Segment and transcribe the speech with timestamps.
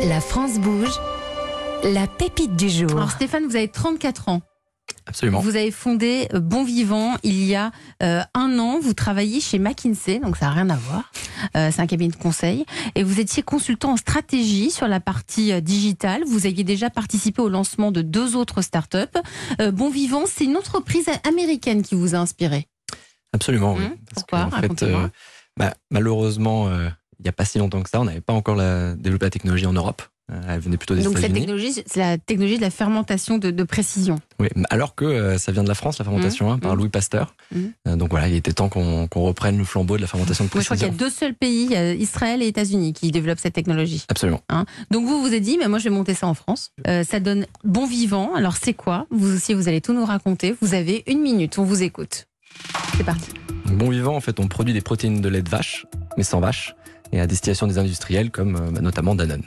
[0.00, 0.98] La France bouge.
[1.84, 2.92] La pépite du jour.
[2.92, 4.42] Alors Stéphane, vous avez 34 ans.
[5.06, 5.40] Absolument.
[5.40, 7.70] Vous avez fondé euh, Bon Vivant il y a
[8.02, 8.78] euh, un an.
[8.80, 11.12] Vous travaillez chez McKinsey, donc ça n'a rien à voir.
[11.56, 12.64] Euh, c'est un cabinet de conseil.
[12.94, 16.22] Et vous étiez consultant en stratégie sur la partie euh, digitale.
[16.26, 18.96] Vous aviez déjà participé au lancement de deux autres startups.
[19.60, 22.68] Euh, bon Vivant, c'est une entreprise américaine qui vous a inspiré.
[23.32, 23.84] Absolument, oui.
[24.14, 24.48] Parce pourquoi?
[24.50, 25.08] qu'en fait, euh,
[25.56, 26.88] bah, malheureusement, euh,
[27.22, 29.30] il n'y a pas si longtemps que ça, on n'avait pas encore la, développé la
[29.30, 30.02] technologie en Europe.
[30.30, 33.50] Euh, elle venait plutôt des Donc cette technologie, c'est la technologie de la fermentation de,
[33.50, 34.18] de précision.
[34.40, 36.78] Oui, alors que euh, ça vient de la France, la fermentation, hein, par hum.
[36.78, 37.34] Louis Pasteur.
[37.54, 37.72] Hum.
[37.86, 40.60] Euh, donc voilà, il était temps qu'on reprenne le flambeau de la fermentation de Moi,
[40.60, 41.06] je crois qu'il y précision.
[41.06, 44.04] a deux seuls pays, Israël et États-Unis, qui développent cette technologie.
[44.08, 44.40] Absolument.
[44.90, 46.70] Donc vous vous êtes dit, mais moi je vais monter ça en France.
[46.86, 48.34] Euh, ça donne bon vivant.
[48.34, 49.06] Alors c'est quoi?
[49.10, 50.54] Vous aussi, vous allez tout nous raconter.
[50.60, 52.26] Vous avez une minute, on vous écoute.
[52.96, 53.30] C'est parti.
[53.66, 55.86] Bon vivant, en fait, on produit des protéines de lait de vache,
[56.16, 56.74] mais sans vache,
[57.12, 59.42] et à destination des industriels comme euh, bah, notamment Danone.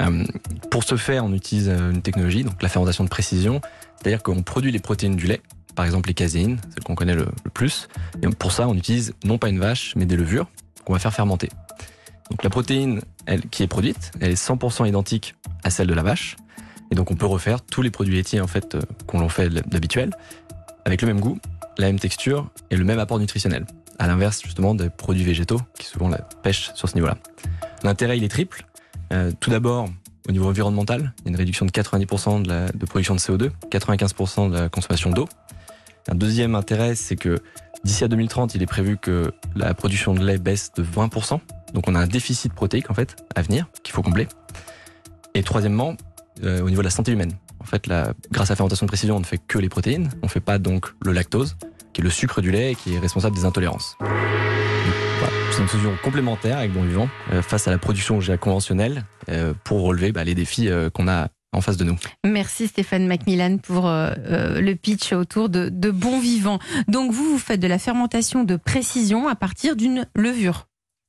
[0.00, 0.24] Euh,
[0.70, 3.60] pour ce faire, on utilise euh, une technologie, donc la fermentation de précision,
[3.96, 5.40] c'est-à-dire qu'on produit les protéines du lait,
[5.74, 7.88] par exemple les caséines, celles qu'on connaît le, plus,
[8.22, 10.48] et pour ça, on utilise non pas une vache, mais des levures
[10.84, 11.48] qu'on va faire fermenter.
[12.30, 16.02] Donc la protéine, elle, qui est produite, elle est 100% identique à celle de la
[16.02, 16.36] vache,
[16.90, 20.10] et donc on peut refaire tous les produits laitiers en fait qu'on l'on fait d'habituel,
[20.84, 21.38] avec le même goût,
[21.78, 23.66] la même texture et le même apport nutritionnel.
[23.98, 27.16] À l'inverse justement des produits végétaux qui souvent la pêchent sur ce niveau-là.
[27.82, 28.66] L'intérêt il est triple.
[29.12, 29.88] Euh, tout d'abord
[30.28, 33.20] au niveau environnemental, il y a une réduction de 90% de, la, de production de
[33.20, 35.28] CO2, 95% de la consommation d'eau.
[36.08, 37.38] Un deuxième intérêt c'est que
[37.84, 41.40] d'ici à 2030 il est prévu que la production de lait baisse de 20%.
[41.74, 44.28] Donc on a un déficit protéique en fait à venir qu'il faut combler.
[45.34, 45.96] Et troisièmement,
[46.42, 47.32] euh, au niveau de la santé humaine.
[47.60, 50.10] En fait, la, grâce à la fermentation de précision, on ne fait que les protéines,
[50.22, 51.56] on ne fait pas donc le lactose,
[51.94, 53.96] qui est le sucre du lait et qui est responsable des intolérances.
[55.52, 59.82] C'est une solution complémentaire avec Bon Vivant euh, face à la production conventionnelle euh, pour
[59.82, 61.96] relever bah, les défis euh, qu'on a en face de nous.
[62.24, 66.58] Merci Stéphane Macmillan pour le pitch autour de, de bon vivant.
[66.88, 70.66] Donc vous, vous faites de la fermentation de précision à partir d'une levure.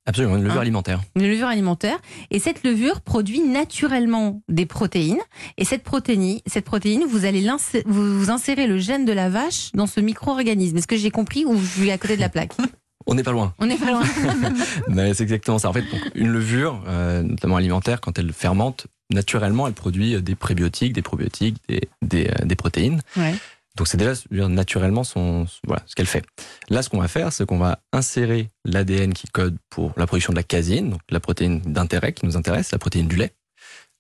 [0.08, 1.02] Absolument, une levure Hein alimentaire.
[1.16, 1.98] une levure alimentaire.
[2.32, 5.20] Et cette levure produit naturellement des protéines.
[5.58, 7.46] Et cette protéine, cette protéine vous allez
[7.86, 10.78] vous, insérez le gène de la vache dans ce micro-organisme.
[10.78, 12.54] Est-ce que j'ai compris ou je suis à côté de la plaque?
[13.08, 13.54] On n'est pas loin.
[13.60, 14.02] On n'est pas loin.
[14.88, 15.70] Mais c'est exactement ça.
[15.70, 15.84] En fait,
[16.16, 21.58] une levure, euh, notamment alimentaire, quand elle fermente, naturellement, elle produit des prébiotiques, des probiotiques,
[21.70, 23.02] des, des, euh, des protéines.
[23.16, 23.36] Ouais.
[23.76, 26.24] Donc c'est déjà naturellement son, voilà, ce qu'elle fait.
[26.70, 30.32] Là, ce qu'on va faire, c'est qu'on va insérer l'ADN qui code pour la production
[30.32, 33.34] de la caséine, donc la protéine d'intérêt qui nous intéresse, la protéine du lait,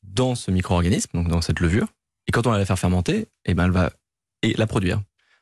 [0.03, 1.88] dans ce micro-organisme, donc dans cette levure.
[2.28, 3.91] Et quand on va la faire fermenter, eh ben elle va
[4.44, 5.02] et la produire.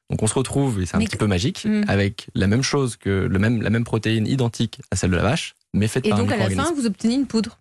[0.09, 1.83] Donc on se retrouve, et c'est un Mais petit peu magique, Mm.
[1.87, 5.21] avec la même chose que le même, la même protéine identique à celle de la
[5.23, 6.75] vache, mais faite Et par donc un à la micro-organisme.
[6.75, 7.59] fin, vous obtenez une poudre.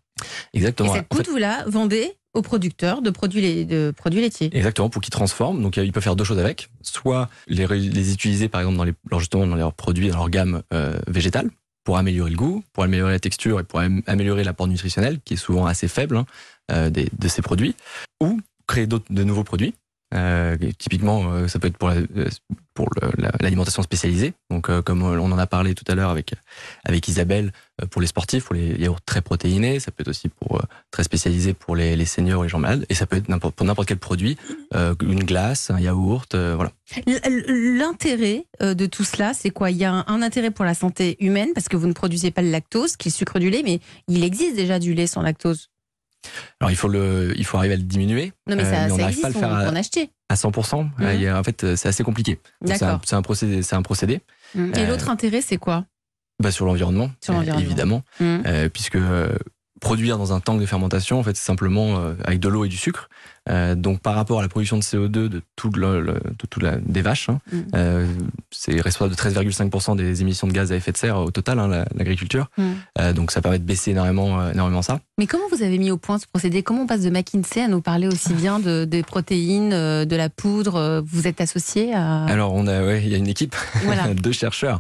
[0.54, 0.94] Exactement.
[0.94, 4.50] Et cette En fait, poudre, vous la vendez aux producteurs de produits, de produits laitiers.
[4.56, 5.62] Exactement, pour qu'ils transforment.
[5.62, 6.69] Donc, ils peuvent faire deux choses avec.
[6.82, 10.62] Soit les, les utiliser, par exemple, dans les, justement, dans leurs produits, dans leur gamme
[10.72, 11.50] euh, végétale,
[11.84, 15.34] pour améliorer le goût, pour améliorer la texture et pour am- améliorer l'apport nutritionnel, qui
[15.34, 16.26] est souvent assez faible hein,
[16.71, 17.75] euh, des- de ces produits.
[18.22, 19.75] Ou créer de nouveaux produits.
[20.15, 21.91] Euh, typiquement, ça peut être pour
[22.75, 22.88] pour
[23.41, 24.34] l'alimentation spécialisée.
[24.52, 26.34] Donc, euh, comme on en a parlé tout à l'heure avec
[26.84, 29.80] avec Isabelle, euh, pour les sportifs, pour les yaourts très protéinés.
[29.80, 32.58] Ça peut être aussi pour euh, très spécialisé pour les, les seniors ou les gens
[32.58, 32.84] malades.
[32.91, 34.36] Et ça peut être pour n'importe quel produit,
[34.74, 36.70] euh, une glace, un yaourt, euh, voilà.
[37.48, 39.70] L'intérêt euh, de tout cela, c'est quoi?
[39.70, 42.30] Il y a un, un intérêt pour la santé humaine parce que vous ne produisez
[42.30, 45.06] pas le lactose, qui est le sucre du lait, mais il existe déjà du lait
[45.06, 45.68] sans lactose.
[46.60, 48.32] Alors il faut le, il faut arriver à le diminuer.
[48.46, 49.70] Non, mais Euh, ça, mais on ça n'arrive existe, pas à le on faire à-
[49.72, 50.10] en acheter.
[50.28, 50.88] à 100%.
[51.00, 52.38] Euh, il y a- en fait, euh, c'est assez compliqué.
[52.64, 53.00] C'est un, D'accord.
[53.04, 54.20] c'est un procédé, c'est un procédé.
[54.54, 55.84] Et euh, l'autre intérêt, c'est quoi?
[56.42, 58.42] Bah, sur l'environnement, euh, évidemment, Hum.
[58.46, 58.98] euh, puisque
[59.80, 62.76] produire dans un tank de fermentation, en fait, c'est simplement avec de l'eau et du
[62.76, 63.08] sucre.
[63.50, 66.60] Euh, donc, par rapport à la production de CO2 de tout le, le- de tout
[66.60, 67.56] la, des vaches, hein, Mm.
[67.75, 68.06] euh,
[68.53, 71.66] c'est responsable de 13,5% des émissions de gaz à effet de serre au total, hein,
[71.66, 72.48] la- l'agriculture.
[72.56, 72.62] Mm.
[73.00, 75.00] Euh, donc, ça permet de baisser énormément, euh, énormément ça.
[75.19, 76.62] Mais comment vous avez mis au point ce procédé?
[76.62, 80.15] Comment on passe de McKinsey à nous parler aussi bien de, des protéines, euh, de
[80.16, 80.77] la poudre?
[80.77, 82.24] Euh, Vous êtes associé à...
[82.27, 84.15] Alors, on a, ouais, il y a une équipe Voilà.
[84.15, 84.78] de chercheurs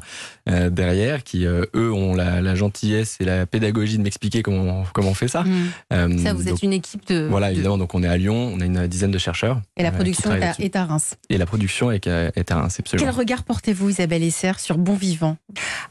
[0.48, 4.84] euh, derrière qui, euh, eux, ont la, la gentillesse et la pédagogie de m'expliquer comment,
[4.94, 5.44] comment on fait ça.
[5.92, 7.26] Euh, Ça, vous donc, êtes une équipe de...
[7.28, 7.78] Voilà, de- évidemment.
[7.78, 9.60] Donc, on est à Lyon, on a une dizaine de chercheurs.
[9.76, 10.62] Et la euh, production est à, là-dessus.
[10.62, 11.14] est à Reims.
[11.30, 13.06] Et la production est, à- est à Reims, absolument.
[13.10, 15.36] Quel regard portez-vous, Isabelle Esser, sur Bon Vivant?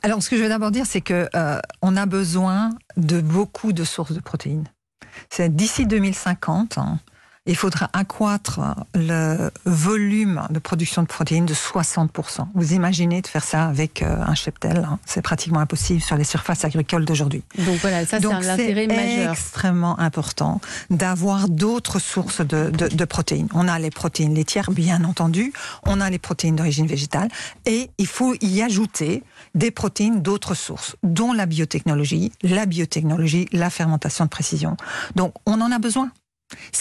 [0.04, 3.74] Alors, ce que je veux d'abord dire, c'est que euh, on a besoin de beaucoup
[3.74, 4.68] de sources de protéines.
[5.30, 7.00] C'est d'ici 2050, hein,
[7.48, 8.60] il faudra accroître
[8.94, 12.46] le volume de production de protéines de 60%.
[12.54, 15.00] Vous imaginez de faire ça avec euh, un cheptel, hein.
[15.08, 17.44] c'est pratiquement impossible sur les surfaces agricoles d'aujourd'hui.
[17.58, 19.32] Donc voilà, ça c'est un intérêt c'est majeur.
[19.34, 20.62] extrêmement important
[20.92, 23.48] d'avoir d'autres sources de, de- de protéines.
[23.56, 25.52] On a les protéines laitières, bien entendu,
[25.88, 27.30] on a les protéines d'origine végétale,
[27.66, 29.24] et il faut y ajouter
[29.56, 34.78] des protéines d'autres sources, dont la biotechnologie, la biotechnologie, la fermentation de précision.
[35.16, 36.12] Donc on en a besoin.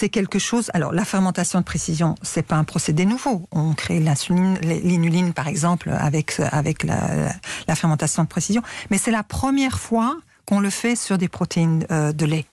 [0.01, 0.71] C'est quelque chose.
[0.73, 3.47] Alors, la fermentation de précision, c'est pas un procédé nouveau.
[3.53, 8.63] On crée l'insuline, l'inuline, par exemple, avec la fermentation de précision.
[8.89, 10.17] Mais c'est la première fois
[10.47, 12.47] qu'on le fait sur des protéines euh, de lait.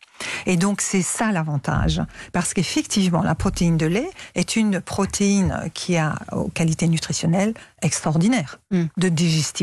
[0.46, 2.02] Et donc c'est ça l'avantage,
[2.34, 8.60] parce qu'effectivement la protéine de lait est une protéine qui a aux qualités nutritionnelles extraordinaires,
[8.72, 8.84] Mm.
[8.98, 9.08] de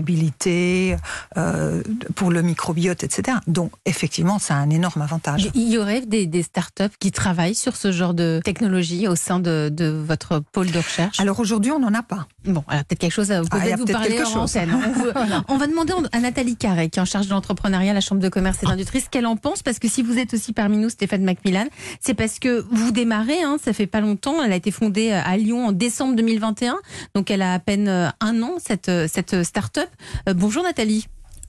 [0.09, 0.97] digestibilité
[1.37, 1.83] euh,
[2.15, 3.39] pour le microbiote, etc.
[3.47, 5.51] Donc effectivement, ça a un énorme avantage.
[5.55, 9.41] Il y aurait des, des startups qui travaillent sur ce genre de technologie au sein
[9.41, 11.21] de, de votre pôle de recherche?
[11.21, 12.27] Alors aujourd'hui, on n'en a pas.
[12.45, 14.37] Bon, alors peut-être quelque chose à vous, Ah, vous parler chose.
[14.37, 14.75] antenne.
[14.75, 15.13] On, veut-
[15.49, 18.21] on va demander à Nathalie Carré, qui est en charge de l'entrepreneuriat à la Chambre
[18.21, 19.63] de commerce et d'industrie, ce qu'elle en pense.
[19.63, 21.67] Parce que si vous êtes aussi parmi nous, Stéphane Macmillan,
[22.01, 24.43] c'est parce que vous démarrez, hein, ça fait pas longtemps.
[24.43, 26.79] Elle a été fondée à Lyon en décembre 2021.
[27.15, 29.89] Donc elle a à peine euh, un an, cette, euh, cette start-up.
[30.29, 31.07] Euh, bonjour Nathalie.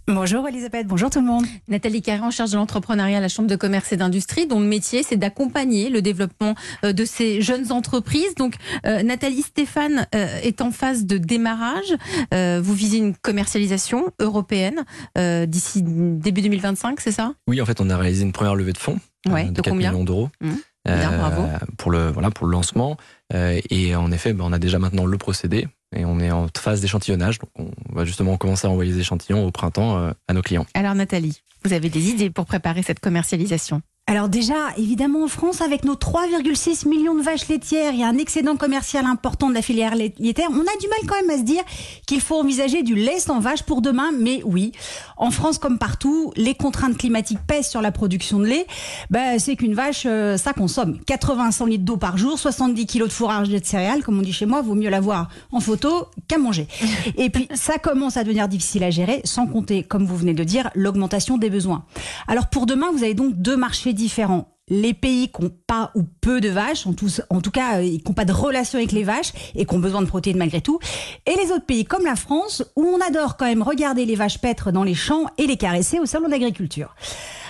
[0.07, 1.45] Bonjour Elisabeth, bonjour tout le monde.
[1.67, 4.67] Nathalie Carré en charge de l'entrepreneuriat à la Chambre de commerce et d'industrie, dont le
[4.67, 6.53] métier c'est d'accompagner le développement
[6.83, 8.35] euh, de ces jeunes entreprises.
[8.35, 8.53] Donc
[8.85, 11.95] euh, Nathalie Stéphane euh, est en phase de démarrage.
[12.35, 14.85] Euh, vous visez une commercialisation européenne
[15.17, 17.33] euh, d'ici début 2025, c'est ça?
[17.47, 19.69] Oui, en fait, on a réalisé une première levée de fonds Ouais, euh, de 4
[19.71, 20.29] combien millions d'euros.
[20.39, 20.51] Mmh.
[20.85, 21.47] Bien, bravo.
[21.77, 22.95] Pour le, voilà, pour le lancement.
[23.33, 26.47] Euh, et en effet, ben, on a déjà maintenant le procédé et on est en
[26.57, 27.39] phase d'échantillonnage.
[27.39, 30.65] Donc, on va justement commencer à envoyer les échantillons au printemps euh, à nos clients.
[30.73, 33.81] Alors Nathalie, vous avez des idées pour préparer cette commercialisation?
[34.07, 38.07] Alors déjà, évidemment en France, avec nos 3,6 millions de vaches laitières, il y a
[38.07, 40.49] un excédent commercial important de la filière lait- laitière.
[40.51, 41.63] On a du mal quand même à se dire
[42.05, 44.73] qu'il faut envisager du lait sans vache pour demain, mais oui,
[45.17, 48.67] en France comme partout, les contraintes climatiques pèsent sur la production de lait.
[49.09, 53.07] Ben, c'est qu'une vache, euh, ça consomme 80 100 litres d'eau par jour, 70 kilos
[53.07, 56.37] de fourrage de céréales, comme on dit chez moi, vaut mieux l'avoir en photo qu'à
[56.37, 56.67] manger.
[57.17, 60.43] Et puis ça commence à devenir difficile à gérer, sans compter, comme vous venez de
[60.43, 61.85] dire, l'augmentation des besoins.
[62.27, 64.51] Alors pour demain, vous avez donc deux marchés différents.
[64.67, 68.13] Les pays qui n'ont pas ou peu de vaches, en tout, cas, euh, qui n'ont
[68.13, 70.79] pas de relation avec les vaches et qui ont besoin de protéines malgré tout.
[71.25, 74.39] Et les autres pays comme la France, où on adore quand même regarder les vaches
[74.39, 76.95] paître dans les champs et les caresser au salon d'agriculture.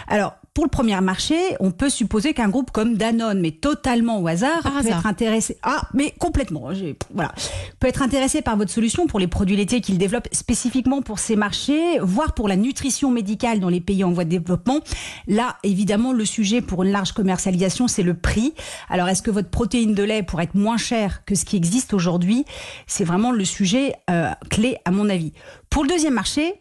[0.07, 4.27] Alors, pour le premier marché, on peut supposer qu'un groupe comme Danone, mais totalement au
[4.27, 4.99] hasard, Par peut hasard.
[4.99, 5.57] être intéressé.
[5.63, 6.73] Ah, mais complètement.
[6.73, 7.33] j'ai- Voilà,
[7.81, 11.35] peut être intéressé par votre solution pour les produits laitiers qu'il développe spécifiquement pour ces
[11.35, 14.79] marchés, voire pour la nutrition médicale dans les pays en voie de développement.
[15.27, 18.53] Là, évidemment, le sujet pour une large commercialisation, c'est le prix.
[18.89, 21.93] Alors, est-ce que votre protéine de lait pourrait être moins chère que ce qui existe
[21.93, 22.45] aujourd'hui?
[22.87, 25.33] C'est vraiment le sujet euh, clé, à mon avis.
[25.69, 26.53] Pour le deuxième marché,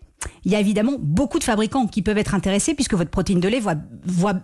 [0.44, 3.48] il y a évidemment beaucoup de fabricants qui peuvent être intéressés puisque votre protéine de
[3.48, 3.62] lait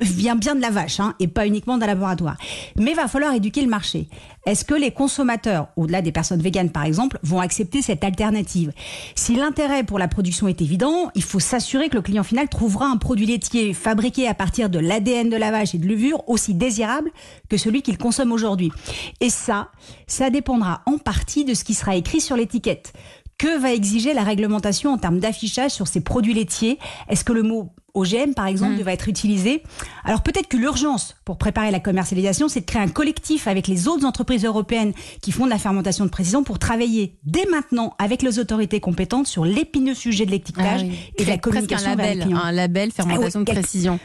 [0.00, 2.36] vient bien de la vache hein, et pas uniquement d'un laboratoire.
[2.76, 4.08] Mais il va falloir éduquer le marché.
[4.46, 8.72] Est-ce que les consommateurs, au-delà des personnes véganes par exemple, vont accepter cette alternative?
[9.14, 12.86] Si l'intérêt pour la production est évident, il faut s'assurer que le client final trouvera
[12.86, 16.54] un produit laitier fabriqué à partir de l'ADN de la vache et de levure aussi
[16.54, 17.10] désirable
[17.48, 18.72] que celui qu'il consomme aujourd'hui.
[19.20, 19.68] Et ça,
[20.06, 22.92] ça dépendra en partie de ce qui sera écrit sur l'étiquette.
[23.40, 26.78] Que va exiger la réglementation en termes d'affichage sur ces produits laitiers?
[27.08, 29.62] Est-ce que le mot OGM, par exemple, va être utilisé?
[30.04, 33.88] Alors peut-être que l'urgence pour préparer la commercialisation, c'est de créer un collectif avec les
[33.88, 38.20] autres entreprises européennes qui font de la fermentation de précision pour travailler dès maintenant avec
[38.20, 40.98] les autorités compétentes sur l'épineux sujet de l'étiquetage Ah oui.
[41.16, 42.44] et de la communication un vers les label, clients.
[42.44, 43.98] un label fermentation Ah de oui, précision.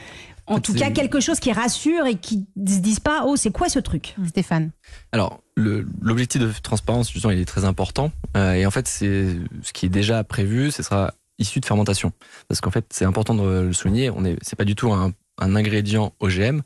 [0.48, 3.52] En tout cas, quelque chose qui rassure et qui ne se dise pas, oh, c'est
[3.52, 4.16] quoi ce truc?
[4.28, 4.72] Stéphane.
[5.12, 8.12] Alors, l'objectif de transparence, justement, il est très important.
[8.38, 9.28] Euh, et en fait, c'est
[9.64, 12.12] ce qui est déjà prévu, ce sera issu de fermentation.
[12.48, 15.14] Parce qu'en fait, c'est important de le souligner, on est, c'est pas du tout un,
[15.40, 16.62] un ingrédient OGM.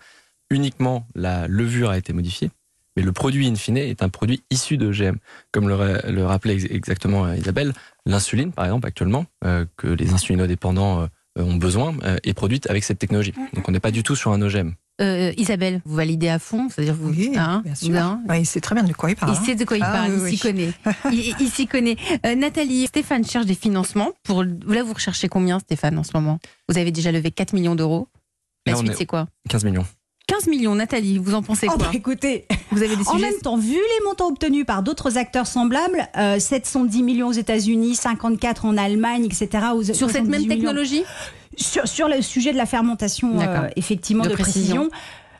[0.52, 2.50] Uniquement la levure a été modifiée,
[2.98, 5.18] mais le produit in fine est un produit issu de OGM.
[5.52, 7.74] Comme le, ra- le rappelait ex- exactement euh, Isabelle,
[8.08, 11.08] l'insuline, par exemple, actuellement, euh, que les insulinodépendants euh,
[11.42, 13.34] ont besoin, euh, est produite avec cette technologie.
[13.54, 14.74] Donc, on n'est pas du tout sur un OGM.
[15.02, 17.96] Euh, Isabelle, vous validez à fond, c'est-à-dire vous, Oui, hein, bien sûr.
[17.96, 19.34] hein, Ouais, il sait très bien de quoi il parle.
[19.42, 20.32] Il sait de quoi il Ah, parle, oui, il oui.
[20.32, 20.72] s'y connaît.
[21.14, 21.96] il il s'y connaît.
[22.26, 24.12] Euh, Nathalie, Stéphane cherche des financements.
[24.24, 26.40] Pour, là, vous recherchez combien, Stéphane, en ce moment?
[26.68, 28.10] Vous avez déjà levé 4 millions d'euros.
[28.66, 29.28] La Là, suite, est- c'est quoi?
[29.48, 29.86] 15 millions.
[30.30, 33.26] 15 millions, Nathalie, vous en pensez Oh, quoi bah, écoutez, Vous avez des En sujets
[33.32, 37.96] même temps, vu les montants obtenus par d'autres acteurs semblables, euh, 710 millions aux États-Unis,
[37.96, 39.48] 54 en Allemagne, etc.
[39.74, 40.50] aux- sur cette même 78 millions.
[40.56, 41.04] technologie
[41.58, 44.88] sur, sur le sujet de la fermentation, euh, effectivement, De de, précision.
[44.90, 44.90] précision.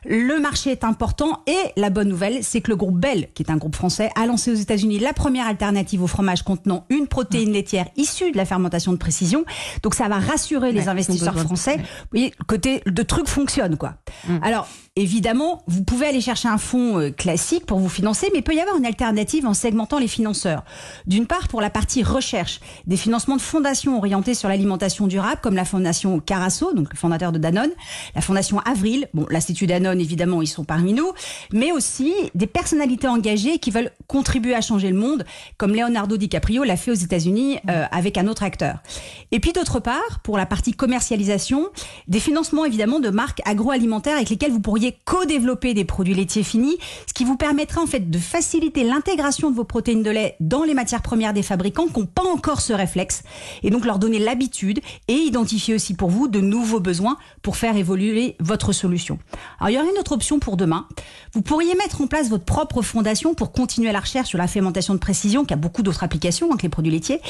[0.04, 3.50] Le marché est important et la bonne nouvelle, c'est que le groupe Bell, qui est
[3.50, 7.52] un groupe français, a lancé aux États-Unis la première alternative au fromage contenant une protéine
[7.52, 9.44] laitière issue de la fermentation de précision.
[9.82, 11.76] Donc ça va rassurer les investisseurs français.
[11.76, 11.76] ouais.
[11.78, 13.94] Vous voyez, le côté de truc fonctionne quoi.
[14.26, 14.38] Mm.
[14.42, 18.42] Alors évidemment, vous pouvez aller chercher un fonds euh, classique pour vous financer, mais il
[18.42, 20.64] peut y avoir une alternative en segmentant les financeurs.
[21.06, 25.54] D'une part, pour la partie recherche, des financements de fondations orientés sur l'alimentation durable, comme
[25.54, 27.70] la fondation Carasso, donc le fondateur de Danone,
[28.16, 31.12] la fondation Avril, bon, l'Institut Danone, évidemment, ils sont parmi nous,
[31.52, 35.24] mais aussi des personnalités engagées qui veulent contribuer à changer le monde,
[35.56, 38.78] comme Leonardo DiCaprio l'a fait aux États-Unis euh, avec un autre acteur.
[39.30, 41.68] Et puis d'autre part, pour la partie commercialisation,
[42.08, 46.78] des financements évidemment de marques agroalimentaires avec lesquelles vous pourriez co-développer des produits laitiers finis,
[47.06, 50.64] ce qui vous permettrait en fait de faciliter l'intégration de vos protéines de lait dans
[50.64, 53.22] les matières premières des fabricants qui n'ont pas encore ce réflexe,
[53.62, 57.76] et donc leur donner l'habitude et identifier aussi pour vous de nouveaux besoins pour faire
[57.76, 59.18] évoluer votre solution.
[59.58, 60.86] Alors il y aurait une autre option pour demain.
[61.32, 64.94] Vous pourriez mettre en place votre propre fondation pour continuer la recherche sur la fermentation
[64.94, 67.20] de précision, qui a beaucoup d'autres applications hein, que les produits laitiers,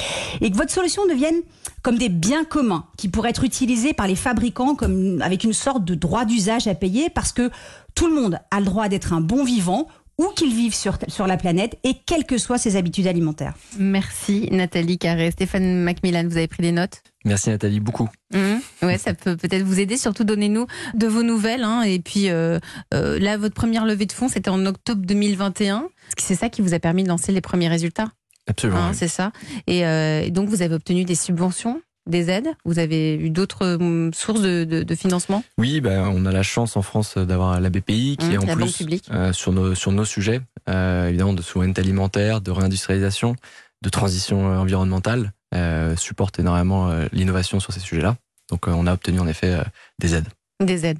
[0.41, 1.41] et que votre solution devienne
[1.83, 5.83] comme des biens communs qui pourraient être utilisés par les fabricants comme avec une sorte
[5.85, 7.49] de droit d'usage à payer parce que
[7.95, 11.25] tout le monde a le droit d'être un bon vivant où qu'il vive sur, sur
[11.25, 13.55] la planète et quelles que soient ses habitudes alimentaires.
[13.79, 15.31] Merci Nathalie Carré.
[15.31, 17.01] Stéphane Macmillan, vous avez pris des notes?
[17.25, 18.07] Merci Nathalie, beaucoup.
[18.33, 18.59] Mhm.
[18.83, 19.97] Ouais, ça peut peut-être vous aider.
[19.97, 21.63] Surtout, donnez-nous de vos nouvelles.
[21.63, 21.81] hein.
[21.83, 22.59] Et puis euh,
[22.93, 25.87] euh, là, votre première levée de fonds, c'était en octobre 2021.
[26.19, 28.11] C'est ça qui vous a permis de lancer les premiers résultats?
[28.47, 28.79] Absolument.
[28.87, 29.31] hein, c'est ça.
[29.67, 32.49] Et, euh, et donc, vous avez obtenu des subventions, des aides?
[32.65, 35.43] Vous avez eu d'autres hum, sources de, de- de financement?
[35.57, 38.55] Oui, bah, on a la chance en France d'avoir la BPI qui Mmh, est en
[38.55, 43.35] plus euh, sur, nos, sur nos sujets, euh, évidemment de souveraineté alimentaire, de réindustrialisation,
[43.83, 48.15] de transition environnementale, euh, supporte énormément l'innovation sur ces sujets-là.
[48.49, 49.57] Donc on a obtenu en effet
[49.99, 50.27] des aides.
[50.61, 50.93] Des.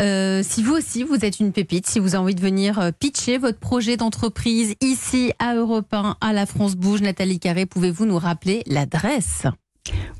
[0.00, 2.90] Euh, si vous aussi, vous êtes une pépite, si vous avez envie de venir euh,
[2.92, 8.06] pitcher votre projet d'entreprise ici à Europe 1, à la France Bouge, Nathalie Carré, pouvez-vous
[8.06, 9.44] nous rappeler l'adresse?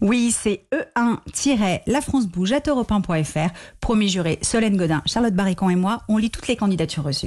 [0.01, 3.53] Oui, c'est E1-lafrancebouge at europe1.fr.
[3.81, 7.17] Promis juré, Solène Godin, Charlotte Barrican et moi, on lit toutes les candidatures reçues.